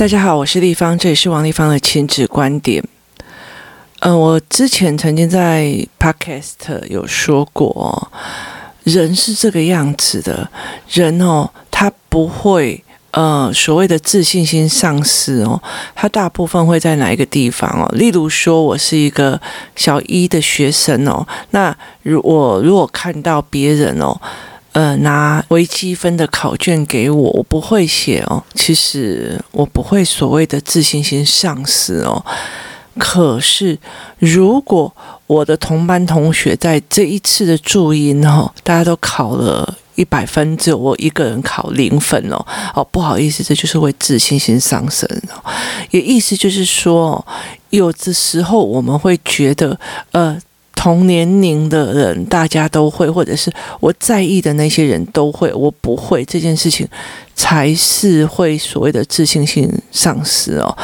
[0.00, 2.82] 大家好，我是立方，这里是王立方的亲子观点。
[3.98, 8.10] 嗯、我之前曾经在 Podcast 有说过，
[8.82, 10.50] 人是这个样子的，
[10.88, 15.62] 人哦，他不会呃所谓的自信心丧失哦，
[15.94, 17.86] 他大部分会在哪一个地方哦？
[17.94, 19.38] 例如说，我是一个
[19.76, 24.18] 小一的学生哦，那如我如果看到别人哦。
[24.72, 28.42] 呃，拿微积分的考卷给我，我不会写哦。
[28.54, 32.24] 其实我不会所谓的自信心丧失哦。
[32.96, 33.76] 可是，
[34.18, 34.94] 如果
[35.26, 42.46] 我的同班同学在这一次的注音哦，大家都考了一百分，只有我一个人考零分哦。
[42.74, 45.42] 哦，不好意思，这就是会自信心上升哦。
[45.90, 47.26] 也意思就是说，
[47.70, 49.76] 有的时候我们会觉得，
[50.12, 50.40] 呃。
[50.80, 56.88] 同年龄的人，大家都会，或者是我在意的那些人都会，我不会这件事情。
[57.40, 60.76] 才是会所谓的自信心丧失哦。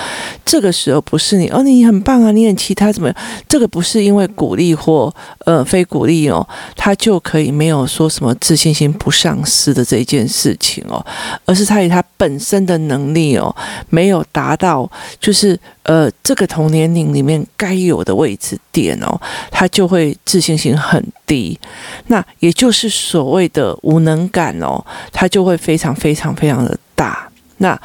[0.42, 3.16] 这个时候不是你哦，你很棒啊，你很其他怎么样？
[3.46, 11.04] 这个不是因为鼓励或呃非鼓励哦，他就可以没有说什么自信心不丧失的这一件事情哦，
[11.44, 13.54] 而是他以他本身的能力哦，
[13.90, 19.20] 没有达到就是呃这个同年龄里面该有的位置点哦，
[19.50, 21.58] 他就会自信心很低。
[22.06, 24.82] 那也就是所谓的无能感哦，
[25.12, 26.45] 他就会非常非常非。
[26.46, 27.76] 非常的大，那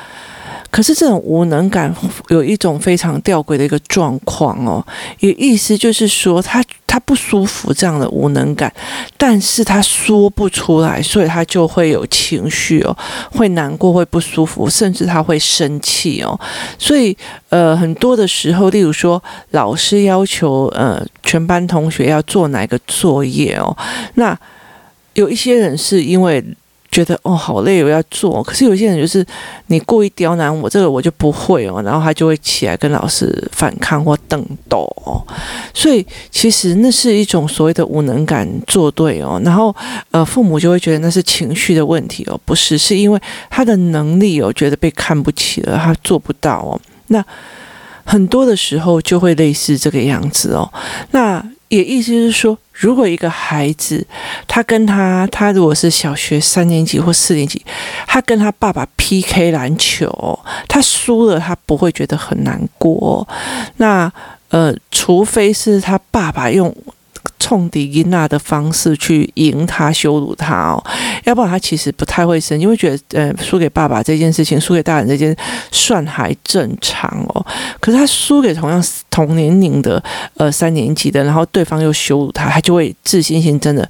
[0.70, 1.94] 可是这种无能感
[2.30, 4.86] 有一种非常吊诡的一个状况哦，
[5.20, 8.72] 也意思就是说他他不舒服这样的无能感，
[9.18, 12.95] 但是他说不出来，所以他就会有情绪哦，
[13.31, 16.40] 会难过，会不舒服，甚至他会生气哦，
[16.78, 17.18] 所以
[17.50, 23.75] 呃很多的时候，例如说老师要求呃全班同学要做哪个作业哦，
[24.14, 24.38] 那
[25.16, 26.46] 有一些人是因为。
[26.92, 28.44] 觉得哦好累，我要做。
[28.44, 29.25] 可是有些人就是
[29.67, 35.25] 你故意刁难我，这个我就不会哦，然后他就会起来跟老师反抗或瞪斗哦。
[35.73, 39.41] 所以其实那是一种所谓的无能感作对哦。
[39.46, 39.74] 然后
[40.12, 43.19] 呃，父母就会觉得那是情绪的问题哦，不是，是因为
[43.50, 46.79] 他的能力哦，觉得被看不起了，他做不到哦。
[47.08, 47.23] 那
[48.03, 50.69] 很多的时候就会类似这个样子哦。
[51.12, 54.06] 那也意思是说，如果一个孩子，
[54.47, 57.64] 他跟他，他如果是小学三年级或四年级，
[58.08, 63.28] 他跟他爸爸 PK 篮球，他输了，他不会觉得很难过。
[63.78, 64.12] 那
[64.50, 66.75] 呃，除非是他爸爸用。
[67.41, 70.84] 冲迪伊娜的方式去赢他、羞辱他哦，
[71.24, 75.35] 要不然他其实不太会生，因为觉得呃输给爸爸这件事情，输给大人这件
[75.72, 77.44] 算还正常哦。
[77.79, 80.02] 可是他输给同样同年龄的
[80.38, 83.90] 呃三年级的，然后对方又羞辱他，他就会自信心真的。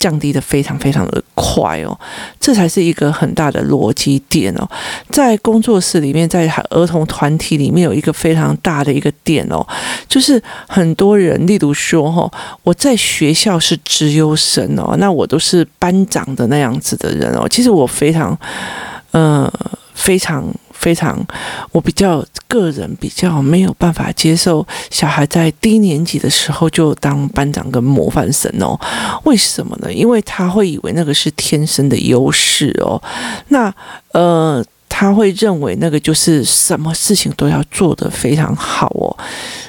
[0.00, 1.94] 降低的非常非常的快哦，
[2.40, 4.66] 这才是一个很大的逻辑点哦。
[5.10, 9.60] 在工作室里面，在儿童团体里面有一个非常大的一个点哦，
[10.10, 12.30] 就是很多人，例如说哈，
[12.62, 17.48] 我在学校是资优生哦，那我都是班长的那样子的人哦。
[17.48, 18.38] 其实我非常，
[19.12, 19.50] 呃，
[19.94, 20.44] 非常。
[20.80, 21.22] 非常，
[21.72, 28.80] 我比较个人比较没有办法接受小孩在低年级的时候就当班长跟模范生哦。
[29.24, 29.92] 为什么呢？
[29.92, 32.98] 因为他会以为那个是天生的优势哦。
[33.48, 33.70] 那
[34.12, 34.64] 呃，
[35.00, 39.16] 他会认为那个就是什么事情都要做得非常好哦。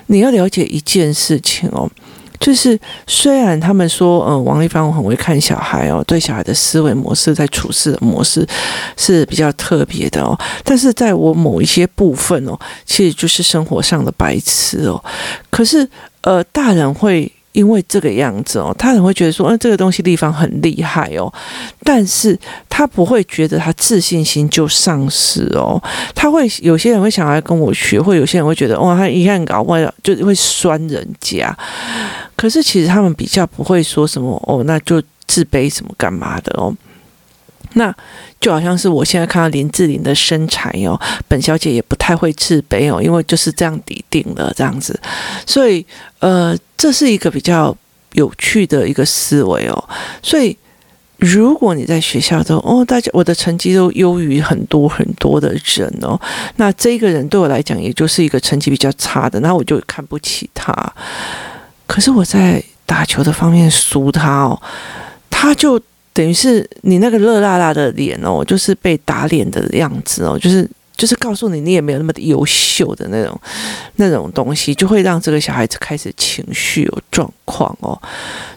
[0.07, 1.89] 你要了解一件事情哦。
[2.37, 2.77] 就是
[3.07, 8.45] 虽然他们说，呃，王丽芳很会看小孩哦，对小孩的思维模式、在处事的模式
[8.97, 15.01] 是比较特别的哦，但是在我某一些部分哦，其实就是生活上的白痴哦。
[15.49, 15.87] 可是，
[16.23, 17.31] 呃，大人会。
[17.53, 21.31] 因为这个样子哦，他很会觉得说，嗯、这个东西地方很厉害哦，
[21.83, 22.37] 但是
[22.69, 25.81] 他不会觉得他自信心就丧失哦，
[26.15, 31.55] 他会有些人会想要跟我学，会有些人会觉得哇，他一看搞坏了，就会酸人家。
[32.35, 36.73] 可是其实他们比较不会说什么哦，那就自卑什么干嘛的哦。
[37.73, 37.93] 那
[38.39, 44.99] 就好像是我现在看到林志玲的身材哦，本小姐也不太会自卑哦，因为就是这样底定了这样子，
[45.45, 45.85] 所以
[46.19, 47.75] 呃，这是一个比较
[48.13, 49.89] 有趣的一个思维哦。
[50.21, 50.57] 所以
[51.17, 56.19] 如果你在学校中哦，大家我的成绩都优于很多很多的人哦，
[56.57, 60.73] 那这个人对我来讲也就是一个成绩比较差的，那我就看不起他。
[61.87, 64.61] 可是我在打球的方面输他哦，
[65.29, 65.81] 他就。
[66.13, 73.41] 等于是你那个热辣辣的脸哦，就是被打脸的样子哦，就是就是告诉你你也没有那么优秀的那种
[73.95, 77.99] 那种东西，就会让这个小孩子开始情绪有状况哦。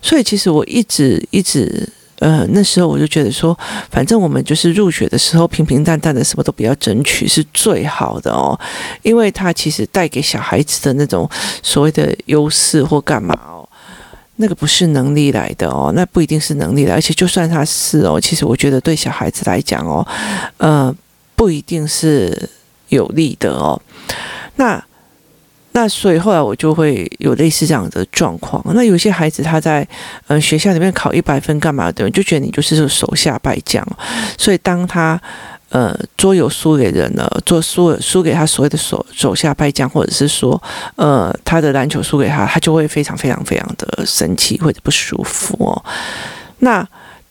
[0.03, 1.89] 所以其实我一直一直
[2.21, 3.59] 呃，那时候我就觉得说，
[3.91, 8.59] 反正我们就是入学的时候平平淡淡的，什么都不要争取是最好的哦，
[9.03, 11.29] 因为他其实带给小孩子的那种
[11.63, 13.64] 所谓的优势或干嘛哦，
[14.37, 20.07] 那个不是能力来的哦，那不一定是能力来，而且就算他是哦，其实我觉得对小孩子来讲哦，
[20.57, 20.95] 呃，
[21.37, 22.49] 不一定是
[22.89, 23.81] 有利的哦，
[24.57, 24.83] 那。
[25.77, 28.65] 那所以后来我就会有类似这样的状况。
[28.77, 29.85] 那有些孩子他在
[30.29, 33.85] 呃学校里面考一百分干嘛的，就觉得你就是个手下败将。
[34.39, 35.21] 所以当他
[35.75, 40.63] 呃桌游输给人了，做输输给他所谓的手手下败将，或者是说
[40.95, 45.85] 呃他的篮球输给他，他就会非常非常非常的生气或者不舒服哦。
[46.61, 46.87] 那。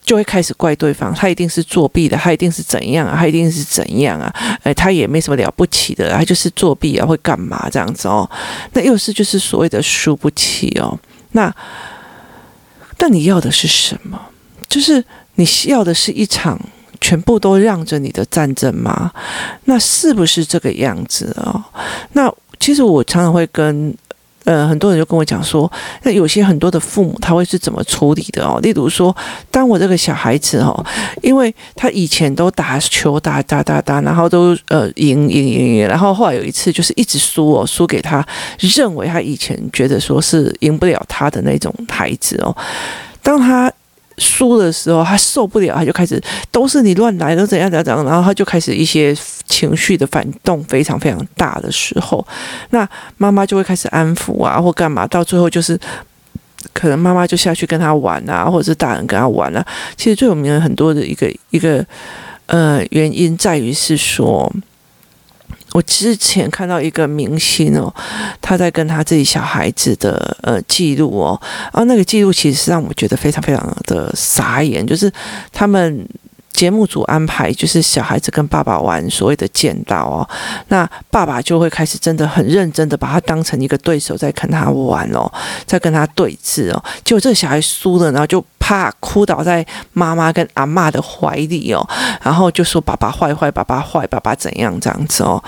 [0.06, 4.30] 就会开始怪对方，他一定是作弊的，他一定是怎样啊，他一定是怎样啊？
[4.62, 8.30] 哎，他也没什么了不起的，他就是作弊啊，会干嘛这样子哦？
[8.74, 11.00] 那又是就是所谓的输不起哦。
[11.32, 11.50] 那
[13.00, 14.20] 那你要的是什么？
[14.68, 15.02] 就是
[15.36, 16.60] 你需要的是一场
[17.04, 19.12] 全部都让着你的战争吗？
[19.66, 21.62] 那是不是这个样子哦？
[22.14, 23.96] 那其实我常常会跟。
[24.46, 25.72] 呃，很多人就跟我讲说，
[26.02, 28.60] 那有些很多的父母他会是怎么处理的哦？
[28.62, 29.16] 例如说，
[29.50, 30.86] 当我这个小孩子哦，
[31.22, 38.22] 因为他以前都打球打打打打，然后都呃赢赢赢赢，然后后来有一次就是一直输哦，输给他
[38.60, 42.54] 认为他以前觉得说是赢不了他的那种孩子哦，
[43.22, 43.72] 当他。
[44.18, 46.22] 输的时候，他受不了，他就开始
[46.52, 49.16] 都是你乱来，都怎样怎样怎样，然后他就开始一些
[49.48, 52.26] 情绪的反动非常非常大的时候，
[52.70, 52.88] 那
[53.18, 55.80] 妈妈就会开始安抚啊，或干嘛，到最后就是
[56.74, 59.66] 可能妈妈就下去跟他玩啊，或者是大人跟他玩啊。
[59.98, 61.86] 其实最有名的很多的一个一个
[62.46, 64.52] 呃原因在于是说。
[65.74, 67.94] 我之前看到一个明星哦，
[68.42, 71.40] 他在跟他自己小孩子的呃记录哦，
[71.72, 75.12] 啊那个记录其实是让我觉得非常非常的傻眼，就是
[75.52, 76.08] 他们
[76.54, 80.30] 节目组安排就是小孩子跟爸爸玩所谓的剑道哦，
[80.70, 85.30] 那爸爸就会开始真的很认真的把他当成一个对手在跟他玩哦，
[85.66, 88.44] 在跟他对峙哦，结果这个小孩输了，然后就。
[88.66, 91.86] 怕哭倒在妈妈跟阿嬷的怀里哦，
[92.22, 95.44] 然后就说爸爸坏坏，爸爸坏，爸爸怎样这样子哦。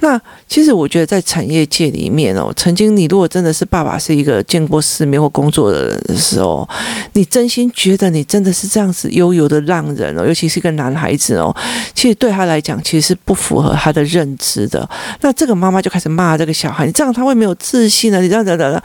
[0.00, 6.68] 那其实我觉得在产业界里面哦，曾经你如果真的是爸爸是一个见过世面或工作的人的时候，
[7.12, 11.54] 你真心觉得你真的是这样子悠游的浪人哦，尤其是一个男孩子哦，
[11.94, 14.88] 其实对他来讲其实是不符合他的认知的。
[15.20, 18.82] 那这个妈妈就开始骂这个小孩，你这样他会没有自信的，你这样等等。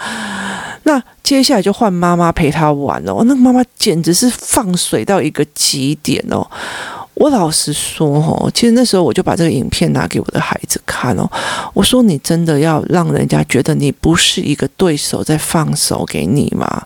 [0.83, 6.45] 那接下来就换妈妈陪他玩哦，那个妈妈简直是放水到一个极点哦。
[7.13, 11.29] 我老实说哦，其实那时候我就把这个影片拿给我的孩子看哦。
[11.73, 16.83] 我说：“你真的要让人家觉得你不是一个对手，在放手给你吗？”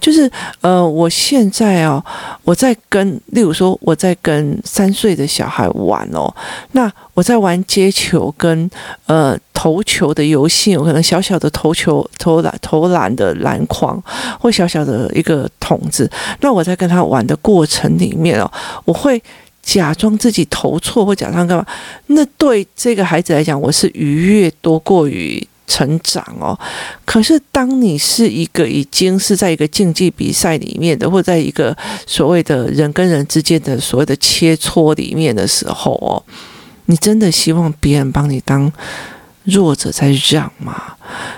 [0.00, 0.30] 就是
[0.62, 2.02] 呃，我现在哦，
[2.44, 6.32] 我在跟，例如说我在跟三岁的小孩玩哦，
[6.72, 8.70] 那我在玩接球跟
[9.06, 14.02] 呃投球的游戏，有可能小小的投球投篮投篮的篮筐
[14.40, 16.10] 或小小的一个桶子，
[16.40, 18.50] 那我在跟他玩的过程里面哦，
[18.86, 19.22] 我会。
[19.64, 21.66] 假装自己投错或假装干嘛？
[22.08, 26.58] 那对这个孩子来讲，我是愉悦多过于成长哦。
[27.04, 31.76] 可是当你是一个已经是在一个竞技比赛里面的，或在一个
[32.06, 36.22] 所谓的人跟人之间的所谓的切磋里面的时候哦，
[36.86, 38.70] 你真的希望别人帮你当
[39.44, 40.82] 弱者在让嘛？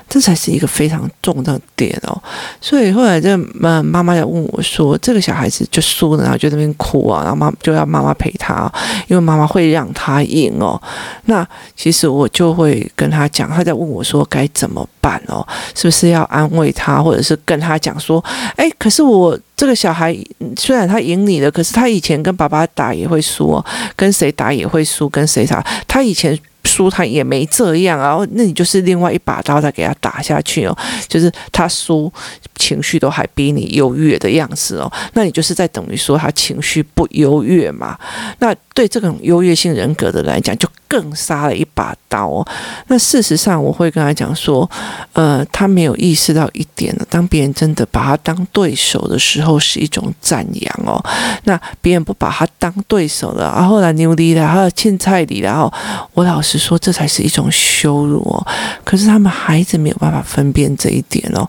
[0.09, 2.17] 这才是一个非常重的点哦，
[2.61, 8.73] 所以后来这妈妈妈要问我说：“这个小孩子就输了，然后就在那边哭啊，然后妈就要妈妈陪他，
[9.09, 10.81] 因为妈妈会让他赢哦。”
[11.27, 20.17] 那其实我就会跟他讲，他在问我说该怎么办哦，是不是要安慰他，或者是跟他讲说：“哎，可是我这个小孩
[20.57, 30.77] 虽然他赢你了，可是他以前跟爸爸打也会输哦，跟谁打也会输，跟谁打他以前。”输他也没这样啊，那你就是另外一把刀再给他打下去哦，
[31.09, 32.13] 就是他输
[32.57, 37.97] 情绪都还比你优越的样子哦，那你就是在等于说他情绪不优越嘛？
[38.41, 42.47] 那对这种优越性人格的来讲，就更杀了一把刀哦。
[42.89, 44.69] 那事实上，我会跟他讲说，
[45.13, 51.03] 呃，他没有意识到一点呢，当别人真的把他当对手的时候，是一种赞扬哦。
[51.45, 55.73] 那别人不把他当对手了，然后来牛逼了，还有欠菜里，然后
[56.15, 58.47] 我老实说，这才是一种羞辱哦。
[58.85, 61.49] 可是他们孩子没有办法分辨这一点哦，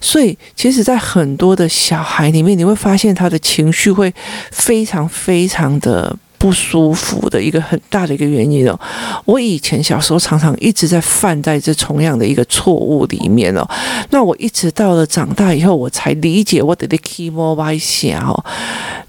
[0.00, 4.12] 所以其实，在很多的小孩里面，你会发现他的情绪会
[4.50, 6.16] 非常非常的。
[6.38, 8.78] 不舒服的一个很大的一个原因哦。
[9.24, 13.68] 我以前小时候常常一直在犯在这同样的一个错误里面哦。
[14.10, 18.44] 那我一直到了长大以后，我才理解我的 key more y 下哦。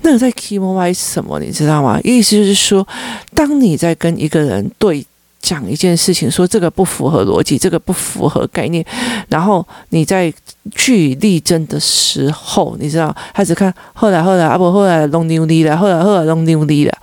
[0.01, 1.99] 那个在 key more y 什么，你知道吗？
[2.03, 2.87] 意思就是说，
[3.33, 5.05] 当你在跟一个人对。
[5.41, 8.85] 讲一件事情，说这个不符合逻辑，这个不符合概念，
[9.29, 10.31] 然后你在
[10.75, 16.97] 据力争的时候，你知道，他只看后来后来啊不后来弄牛逼了，后来后来弄牛逼了，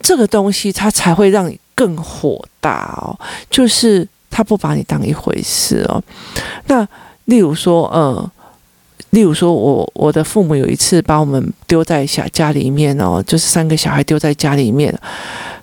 [0.00, 3.18] 这个东西他才会让你更火大哦，
[3.50, 6.02] 就是他不把你当一回事哦。
[6.66, 6.86] 那
[7.24, 8.30] 例如说，呃，
[9.10, 14.94] 例如说我我的父母有一次把我们丢在小家里面哦，就是三个小孩丢在家里面。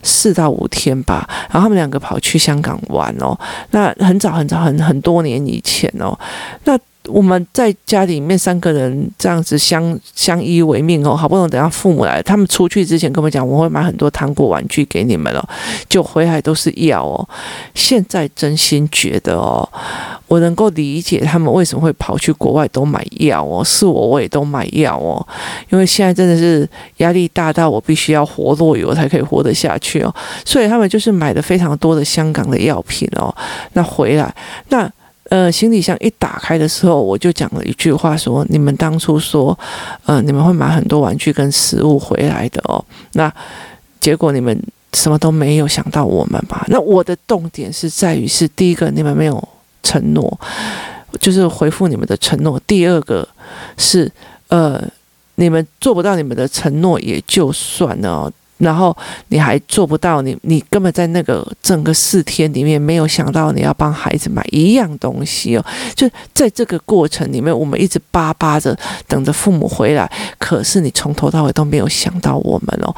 [0.02, 3.38] 四到五天吧，然后他们两个跑去香港玩哦。
[3.70, 6.18] 那很早很早很很多年以前哦。
[6.64, 15.48] 那我们在家里面三个人这样子相相依为命哦，好不容易等到父母来，他们出去之前跟我们讲，我会买很多糖果玩具给你们了，
[15.88, 17.28] 就回来都是要哦。
[17.74, 19.68] 现在真心觉得哦。
[20.32, 25.20] 我能够理解他们为什么会跑去国外都买药哦，是我我也都买药哦，
[25.68, 33.34] 因为现在真的是压力大到我必须要活络油才可以活得下去哦，所以他们就是买了非常多的香港的药品哦，
[33.74, 34.34] 那回来
[34.70, 34.90] 那
[35.28, 39.58] 呃行李箱一打开的时候，我就讲了一句话说：你们当初说
[40.06, 43.30] 呃你们会买很多玩具跟食物回来的哦，那
[44.00, 44.58] 结果你们
[44.94, 46.64] 什么都没有想到我们吧？
[46.68, 49.46] 那我的重点是在于是第一个你们没有。
[49.82, 50.40] 承诺
[51.20, 52.58] 就是回复你们的承诺。
[52.66, 53.28] 第二个
[53.76, 54.10] 是，
[54.48, 54.82] 呃，
[55.34, 58.96] 你们做不到你们的承诺也就算了，然后
[59.28, 65.64] 你还做不到，你你根本在那个整个四天里面没有想到你要帮孩子买一样东西哦。
[65.94, 68.74] 就在这个过程里面，我们一直巴巴着
[69.06, 72.94] 等着父母回来，可是你从头到尾都没有想到我们哦。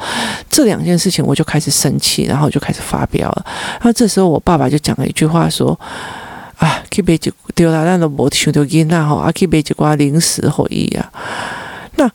[0.49, 3.45] 这两件事情我就开始生气，然后就开始发飙了。
[3.73, 5.77] 然后这时候我爸爸就讲了一句话说。
[6.57, 11.11] 啊，去买一对啦，咱都无想到囡仔吼，啊去买一寡零食回忆啊。
[11.95, 12.09] 那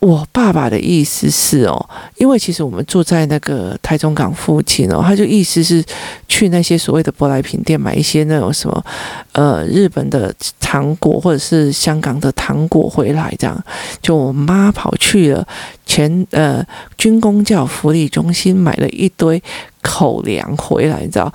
[0.00, 5.82] 我爸爸的意思是哦，因为其实我们住在那个台中港附近哦，他就意思是
[6.28, 8.84] 去那些所谓的舶来品店买一些那种什么
[9.32, 13.64] 呃日本的糖果或者是香港的糖果回来这样。
[14.02, 15.46] 就我妈跑去了
[15.86, 16.62] 前呃
[16.98, 19.42] 军公教福利中心买了一堆
[19.80, 21.32] 口粮回来，你知道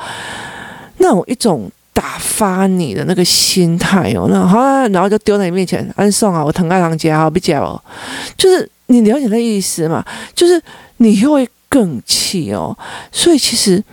[0.98, 1.72] 那种一种。
[2.00, 7.84] 打发你的那个心态哦，那好啊，然后就丢在你面前，安送啊，我疼爱堂家好比较哦，
[8.38, 10.02] 就是你了解那意思嘛？
[10.34, 10.64] 就是
[10.98, 12.74] 你又会更气哦，
[13.12, 13.84] 所以其实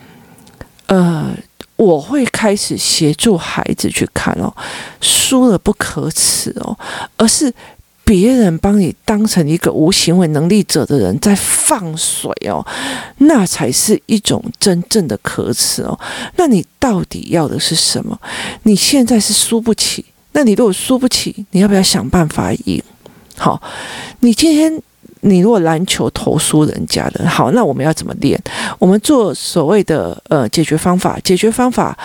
[0.87, 1.35] 呃，
[1.75, 4.55] 我会开始协助孩子去看哦，
[5.01, 6.79] 输了不可耻哦，
[7.17, 7.53] 而是。
[8.07, 12.65] 别人帮你当成一个无行为能力者的人在放水哦，
[13.19, 15.99] 那才是一种真正的可耻哦。
[16.37, 18.17] 那你到底要的是什么？
[18.63, 22.81] 你现在是输不起，那你如果输不起，你要不要想办法赢？
[23.37, 23.61] 好，
[24.21, 24.81] 你今天
[25.23, 28.41] 你如果篮球投输人家的，好，那我们要怎么练？
[28.79, 31.99] 我们做所谓的呃解决方法，解决方法。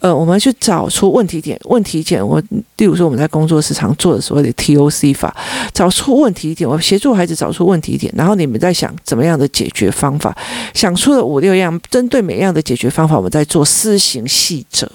[0.00, 2.26] 呃，我们去找出问题点，问题点。
[2.26, 2.40] 我
[2.76, 5.36] 例如说，我们在工作时常做的所谓的 TOC 法，
[5.74, 10.36] 找出问题点，我协助孩子找出问题点，然后你们在想怎么样的解决方法，
[10.72, 14.88] 想出了五六样，针对每样的解决方法，我们在做施行细则。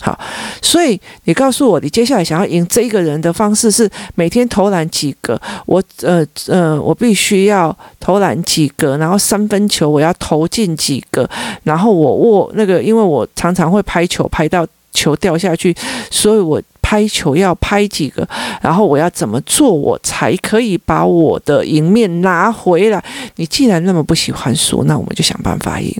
[0.00, 0.18] 好，
[0.60, 5.40] 所以你告诉我，你接下来想要赢这一个人的方式是每天投篮几个？
[5.66, 11.28] 我呃呃，我必须要投篮几个，然后三分球我要投进几个，
[11.62, 15.72] 然后我握那个，因为我常常会拍球拍到球掉下去，
[16.10, 18.26] 所以我拍球要拍几个，
[18.60, 23.02] 然后我要怎么做，我才可以把我的赢面拿回来？
[23.36, 25.94] 你既然那么不喜欢输，那我们就想办法赢。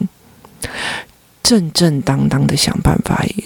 [1.42, 3.44] 正正当当的想办法赢，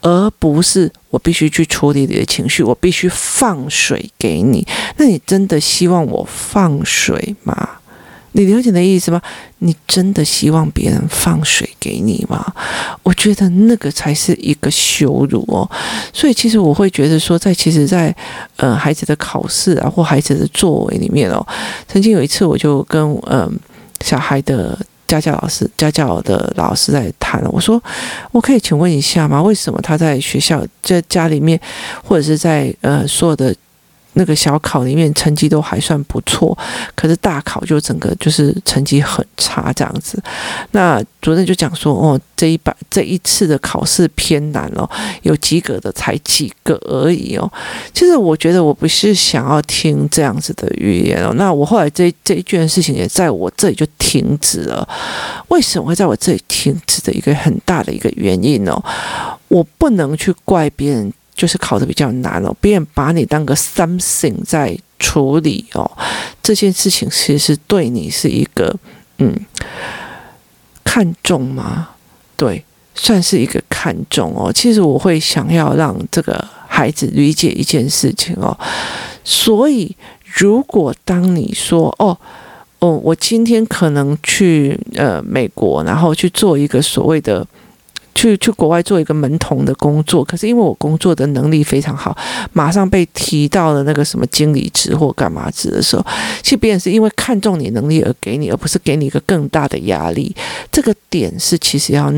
[0.00, 4.66] 而不是我必须去处理你的情绪，我必须放水给你。
[4.96, 7.68] 那你真的希望我放水吗？
[8.34, 9.20] 你了解的意思吗？
[9.58, 12.54] 你真的希望别人放水给你吗？
[13.02, 15.68] 我觉得那个才是一个羞辱哦。
[16.14, 18.16] 所以其实我会觉得说，在其实在，在
[18.56, 21.46] 呃孩子的考试啊或孩子的作为里面哦，
[21.88, 23.58] 曾经有一次我就跟嗯、
[24.00, 24.78] 小孩的。
[25.06, 27.42] 家教老师，家教的老师在谈。
[27.50, 27.82] 我说
[28.32, 29.42] ：“我可以请问一下吗？
[29.42, 31.60] 为什么他在学校、在家里面，
[32.02, 33.54] 或者是在呃所有的
[34.14, 36.56] 那个小考里面成绩都还算不错，
[36.94, 40.22] 可是大考就整个就是成绩很差这样子。
[40.72, 44.88] 那主任就讲说，哦，这一把这一次的考试偏难哦，
[45.22, 47.50] 有及格的才几个而已哦。
[47.94, 51.32] 其实我觉得我不是想要听这样子的语言哦。
[51.36, 54.86] 那我后来这这一件事情也在我这里就停止了。
[55.48, 58.82] 为什么会在我这里停止的一个很大的一个原因哦？
[59.48, 61.12] 我不能去怪别人。
[61.34, 65.90] 就是考的比较难哦，别人把你当个 something 在处理哦，
[66.42, 68.74] 这件事情其实对你是一个
[69.18, 69.34] 嗯
[70.84, 71.88] 看重吗？
[72.36, 72.62] 对，
[72.94, 74.52] 算是一个看重哦。
[74.52, 78.56] 其实我会想要让这个孩子理解一件事情哦，
[79.24, 82.16] 所以如果当你说哦
[82.80, 87.46] 哦，我今天可能去呃美国，然后去做一个所谓的。
[88.14, 92.16] 去去国外做一个门童的工作，可是因为我工作的能力非常好，
[92.52, 96.04] 马上被提到了那个什么经理职或干嘛职的时候，
[96.42, 100.34] 其实别人是因为看中你能力而给你，而不是给你一个更大的压力。
[100.70, 102.12] 这个点是其实要。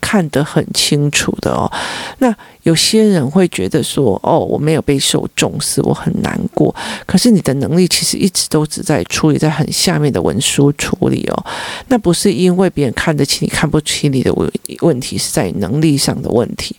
[0.00, 1.70] 看得很清楚的哦，
[2.18, 6.74] 那有些人会觉得说，哦，我没有被受重视，我很难过。
[7.06, 11.46] 可是你的能力其实一直都只在处理在很下面的文书处理哦，
[11.88, 16.76] 那不是因为别人看得起你，看不起你的问问题，是在能力上的问题。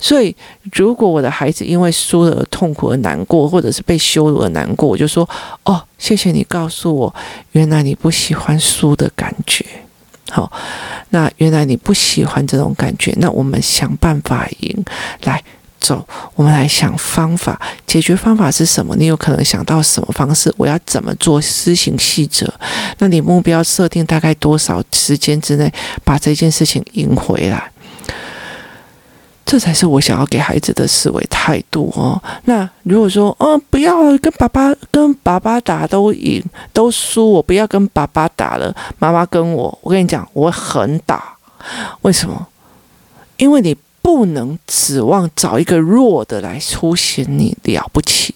[0.00, 0.34] 所以，
[0.72, 5.28] 如果我的孩子因为输了而痛苦而难过，或者是被羞辱而难过，我就说，
[5.64, 7.14] 哦，谢谢你告诉我，
[7.52, 9.64] 原来你不喜欢输的感觉。
[10.36, 10.52] 好，
[11.08, 14.84] 那原来你不喜欢这种感觉，那我们想办法赢，
[15.22, 15.42] 来
[15.80, 18.94] 走，我们来想方法，解决方法是什么？
[18.96, 20.52] 你有可能想到什么方式？
[20.58, 21.40] 我要怎么做？
[21.40, 22.52] 施行细则？
[22.98, 25.72] 那你目标设定大概多少时间之内
[26.04, 27.70] 把这件事情赢回来？
[29.46, 32.20] 这才是我想要给孩子的思维态度哦。
[32.44, 41.36] 那如果说，嗯，不要跟爸爸跟爸爸打都赢都输，我不要跟爸爸打了，妈妈跟我，我跟你讲，我很打。
[42.02, 42.48] 为什么？
[43.36, 48.34] 因为你不能指望找一个弱的来凸显你了不起。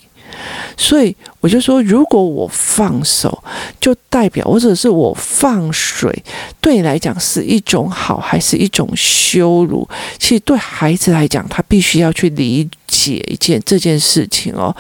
[0.77, 3.43] 所以我就说，如果我放手，
[3.81, 6.25] 就代表或者是我放水，
[6.61, 9.89] 对你来讲是一种好，还是一种羞辱？
[10.19, 14.75] 其实对孩子来讲，他必须要去理解一件这件事情哦。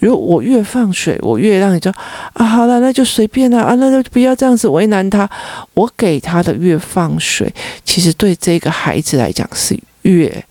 [0.00, 1.98] 如果我越放水，我越让你知道
[2.34, 5.28] 啊，好了，那就随便了啊，那就不要这样子为难他。
[5.74, 7.52] 我给他的越放水，
[7.84, 10.44] 其实对这个孩子来讲是越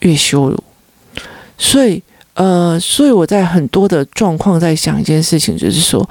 [0.00, 0.62] 越羞辱。
[1.56, 2.02] 所以。
[2.38, 6.08] 呃，所以我在很多的状况在想一件事情，就是说，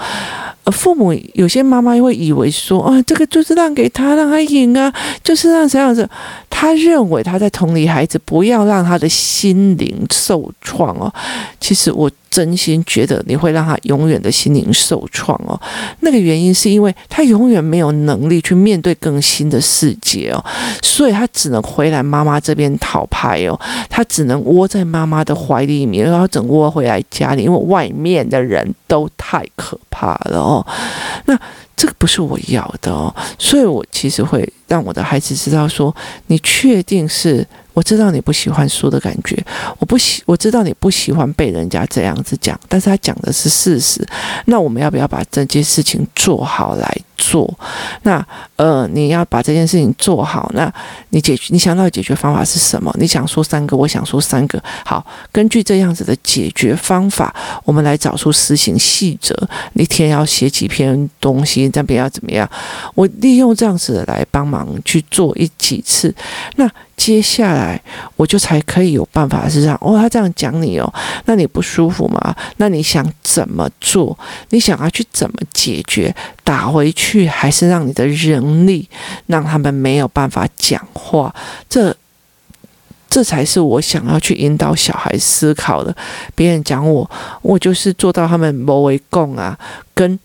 [0.73, 6.07] 父母有些妈妈会以为说，啊，这个就是让给他，让他赢啊，就是让这样子。
[6.49, 11.09] 他认为他在同理孩子，不要让他的心灵受创哦。
[11.61, 15.59] 其实我真心觉得你会让他永远的心灵受创哦。
[16.01, 20.45] 那个原因是因为他永远没有能力去面对更新的世界哦，
[20.83, 23.59] 所以他只能回来妈妈这边讨拍哦。
[23.89, 30.63] 他只能窝在妈妈的怀里面，然后整窝回来家里，因为外面的人都太可怕了哦。
[31.25, 31.35] 那。
[31.77, 35.95] 这个不是我要的哦，所以我其实会让我的孩子知道说，
[36.25, 37.45] 你确定是。
[37.77, 39.37] 我知道你不喜欢输的感觉，
[39.77, 44.03] 我不喜，我知道你不喜欢被人家这样子讲，但是他讲的是事实。
[44.45, 47.51] 那我们要不要把这件事情做好来做？
[48.03, 48.25] 那
[48.55, 50.71] 呃，你要把这件事情做好，那
[51.09, 52.93] 你解决，你想到的解决方法是什么？
[52.99, 54.61] 你想说三个，我想说三个。
[54.85, 57.33] 好，根据这样子的解决方法，
[57.65, 59.35] 我们来找出实行细则。
[59.73, 62.49] 一天要写几篇东西，这边要怎么样？
[62.95, 66.13] 我利用这样子来帮忙去做一几次。
[66.55, 66.69] 那。
[66.97, 67.79] 接下来
[68.15, 70.93] 我就才可以有办法是这样哦，他这样讲你哦，
[71.25, 72.35] 那你不舒服吗？
[72.57, 74.17] 那你想怎么做？
[74.49, 76.13] 你想要去怎么解决？
[76.43, 78.89] 打回去去还是让你的人力
[79.27, 81.33] 让他们没有办法讲话？
[81.69, 81.95] 这
[83.09, 85.95] 这才是我想要去引导小孩思考的。
[86.35, 87.09] 别人讲我，
[87.41, 89.57] 我就是做到他们谋为共啊，
[89.93, 90.19] 跟。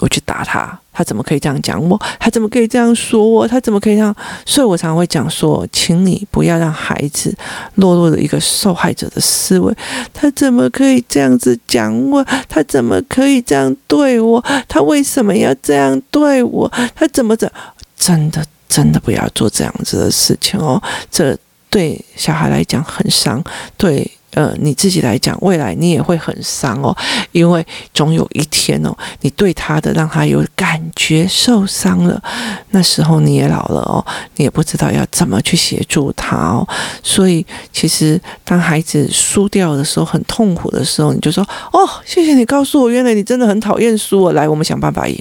[0.00, 1.96] 我去打他，他怎么可以这样讲我？
[2.18, 3.46] 他怎么可以这样说我？
[3.46, 4.12] 他怎么可以这样？
[4.44, 7.32] 所以我常常会讲说，请你不要让孩子
[7.76, 9.72] 落入了一个受害者的思维。
[10.12, 12.26] 他怎么可以这样子讲我？
[12.48, 14.44] 他怎么可以这样对我？
[14.66, 16.68] 他为什么要这样对我？
[16.96, 17.48] 他怎么着？
[17.96, 20.82] 真的，真的不要做这样子的事情哦。
[21.12, 21.38] 这
[21.70, 23.40] 对小孩来讲很伤，
[23.76, 24.10] 对。
[24.38, 26.96] 呃，你自己来讲，未来你也会很伤哦，
[27.32, 32.22] 因为总有一天哦，你对他的让他有感觉受伤了，
[32.70, 36.64] 那时候你也老了哦，你也不知道要怎么去协助他哦。
[37.02, 41.42] 所以，其实当孩子输掉的时候，很痛苦的时候，你就说
[41.74, 45.20] ：“哦，谢谢你告诉我，原来你真的很讨厌输哦。”来，我们想办法赢。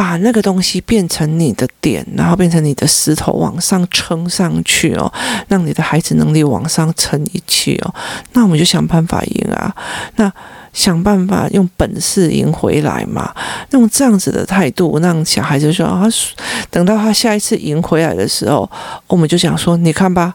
[0.00, 5.12] 把那个东西变成你的点，然后变成你的石头往上撑上去哦，
[5.46, 7.94] 让你的孩子能力往上撑一气哦。
[8.32, 9.76] 那我们就想办法赢啊，
[10.16, 10.32] 那
[10.72, 13.34] 想办法用本事赢回来嘛。
[13.72, 16.08] 用这样子的态度，让小孩子说啊，
[16.70, 18.70] 等到他下一次赢回来的时候，
[19.06, 20.34] 我们就想说，你看吧，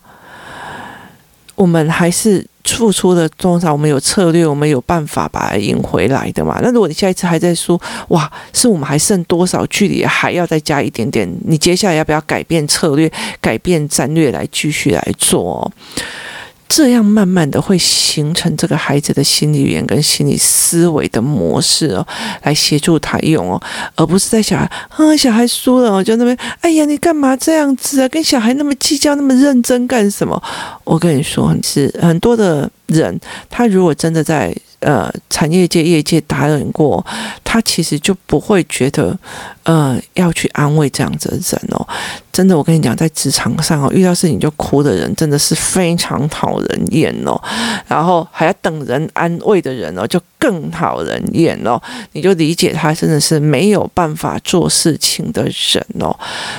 [1.56, 2.45] 我们还是。
[2.65, 6.60] 付出的多少，我们有策略，我们有办法把它赢回来的嘛。
[6.62, 11.30] 那如果你下一次还在输，哇，是我们还剩多少距离，还要再加一点点？
[11.45, 15.71] 你接下来要不要改变策略，改变战略来继续来做？
[16.67, 22.06] 这样慢慢的会形成这个孩子的心理语言跟心理思维的模式哦，
[22.43, 23.62] 来协助他用哦，
[23.95, 28.08] 而不是在小孩啊，小孩输了，我就那边，哎呀，你干嘛这样子啊？
[28.10, 30.41] 跟小孩那么计较，那么认真干什么？
[30.84, 34.56] 我跟你说，是很多的人，他如果真的在。
[34.85, 37.03] 呃，产业界、业界打人过，
[37.43, 39.17] 他其实就不会觉得，
[39.63, 41.87] 呃，要去安慰这样子的人哦。
[42.31, 47.35] 真的，我跟你讲，在职场上哦，遇到事情就哭的人，真的是非常讨人厌哦。
[47.87, 51.81] 然后还要等人安慰的人哦，就更讨人厌哦。
[52.11, 56.15] 你就理解他真的是没有办法做事情的人哦。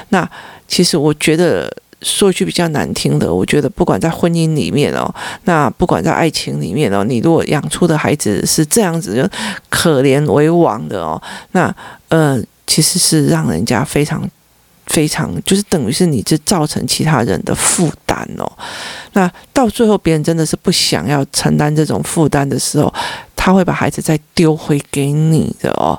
[0.08, 0.28] 那
[0.66, 1.72] 其实我觉得。
[2.02, 5.12] 说句比较难听的，我觉得不管在婚姻里面哦，
[5.44, 9.28] 那不管在爱情里面哦，你如果养出的孩子是这样子，就
[9.70, 11.20] 可怜为王的哦，
[11.52, 11.74] 那
[12.08, 14.28] 呃，其实是让人家非常
[14.86, 18.50] 非常，就是等于是你是造成其他人的负担哦。
[19.14, 22.92] 那到最后，别人真的是不想要承担这种负担的时候，
[23.34, 25.98] 他会把孩子再丢回给你的哦，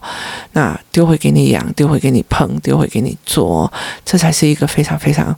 [0.54, 3.72] 那丢回给你养，丢回给你碰，丢回给你做，
[4.06, 5.36] 这才是一个非常非常。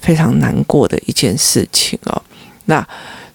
[0.00, 2.22] 非常难过的一件事情哦，
[2.64, 2.86] 那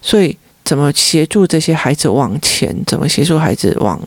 [0.02, 2.76] 所以怎么协助这些孩子往前？
[2.86, 4.00] 怎么协助孩子往？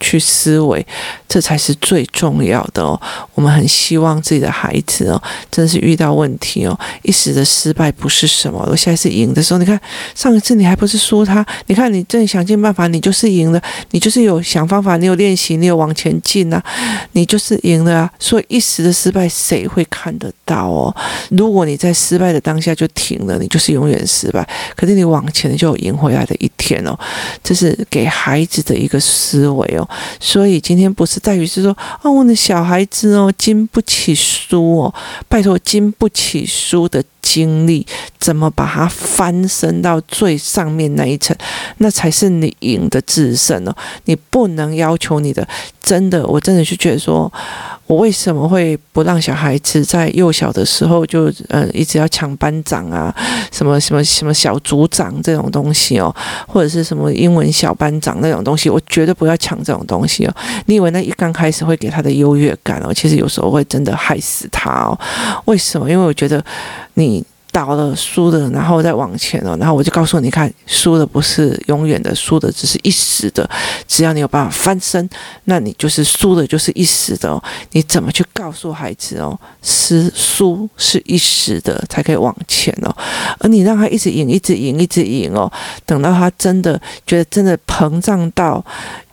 [0.00, 0.84] 去思维，
[1.28, 3.00] 这才是最重要的哦。
[3.34, 8.66] 我们很希望自己的孩子哦，真是遇到问题哦，一时的失败不是什么。
[8.70, 9.78] 我现在是赢的时候，你看
[10.14, 11.44] 上一次你还不是输他？
[11.66, 13.60] 你看你正想尽办法，你就是赢了。
[13.90, 16.62] 你就是有想方法，你有练习，你有往前进啊，
[17.12, 18.10] 你就是赢了啊。
[18.18, 20.94] 所以一时的失败谁会看得到哦？
[21.30, 24.46] 如果你在失败的当下就停了，你就是永远失败。
[24.76, 26.98] 可是你往前就有赢回来的一天哦。
[27.42, 29.87] 这是给孩子的一个思维哦。
[30.20, 34.94] 所以今天不是在于是说，哦，我的小孩子哦，经不起输哦，
[35.28, 37.86] 拜托，经不起输的经历，
[38.18, 41.36] 怎么把它翻身到最上面那一层，
[41.78, 43.76] 那才是你赢的制胜哦。
[44.04, 45.46] 你不能要求你的，
[45.88, 47.32] 真的，我真的是觉得说。
[47.86, 53.10] 我为什么会不让小孩子在幼小的时候就呃一直要抢班长啊，
[53.50, 56.14] 什么什么什么小组长这种东西哦，
[56.46, 60.36] 或者是什么英文小班长那种东西，我绝对不要抢这种东西哦。
[60.66, 64.98] 你以为那一刚开始会给他的优越感哦，其实有时候会真的害死他哦。
[65.46, 65.90] 为什么？
[65.90, 66.44] 因为我觉得
[66.92, 67.24] 你。
[67.58, 73.48] 倒了，输的，然后再往前了，然后我就告诉你看，输的不是永远的，输的只是一时的。
[73.88, 75.08] 只要你有办法翻身，
[75.44, 77.42] 那你就是输的，就是一时的哦。
[77.72, 79.36] 你怎么去告诉孩子哦？
[79.60, 82.96] 是输是一时的，才可以往前哦。
[83.40, 85.50] 而你让他一直赢，一直赢，一直赢哦，
[85.84, 88.64] 等到他真的觉得真的膨胀到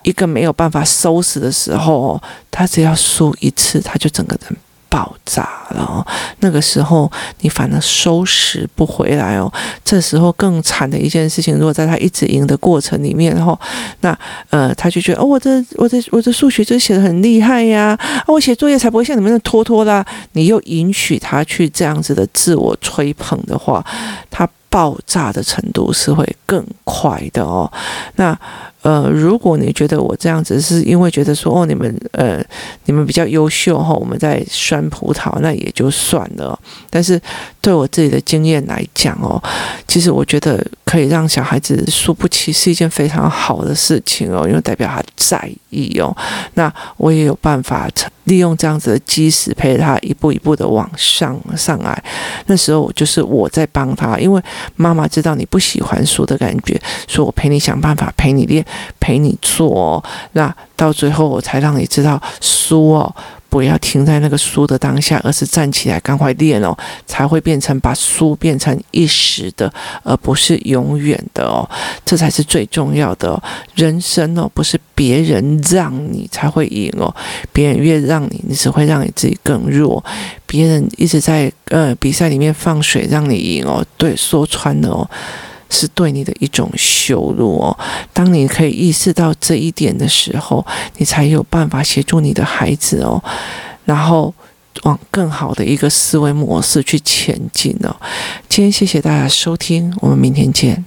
[0.04, 4.56] 一个没有办法收拾的时候哦，他只要输一次，他就整个人。
[4.96, 6.00] 爆炸了哦，
[6.40, 9.52] 那个时候你反而收拾不回来哦。
[9.84, 13.60] 这时候更惨的一件事情，如果在他一直赢的过程里面，然后
[14.00, 14.18] 那
[14.52, 20.06] 呃，他就觉得哦，我的我的我的数学就写的很厉害呀，啊，我写作业才不会像你们那拖拖啦。
[20.32, 23.86] 你又允许他去这样子的自我吹捧的话，
[24.32, 27.70] 他爆炸的程度是会更快的哦。
[28.16, 28.40] 那。
[28.86, 32.40] 呃，如果你觉得我这样子是因为觉得说哦，你们呃，
[32.86, 36.58] 你们比较优秀哈，我们在酸葡萄，那也就算了。
[36.88, 37.20] 但是
[37.60, 39.42] 对我自己的经验来讲哦，
[39.88, 46.16] 其实我觉得可以让小孩子输不起是一件非常好的事情哦，因为代表他在意哦。
[46.54, 47.90] 那我也有办法
[48.26, 52.04] 利用这样子的基石陪着他一步一步的往上上来。
[52.46, 54.40] 那时候就是我在帮他，因为
[54.76, 58.64] 妈妈知道你不喜欢输的感觉，所以我陪你想办法，陪你练。
[59.00, 63.16] 陪你做，那到最后我才让你知道输哦，
[63.50, 69.72] 不要停在那个输的当下，而是站起来赶快练哦，才会变成把输变成一时的，
[70.04, 71.68] 而不是永远的哦。
[72.06, 73.42] 这才是最重要的哦。
[73.76, 77.14] 人生哦，不是别人让你才会赢哦，
[77.54, 80.04] 别人越让你，你只会让你自己更弱。
[80.46, 85.10] 别人一直在呃比赛里面放水让你赢哦，对，说穿了哦。
[85.70, 87.78] 是对你的一种羞辱哦。
[88.14, 90.66] 当你可以意识到这一点的时候，
[90.98, 93.22] 你才有办法协助你的孩子哦，
[93.86, 94.34] 然后
[94.84, 97.96] 往更好的一个思维模式去前进哦。
[98.48, 100.86] 今天谢谢大家收听，我们明天见。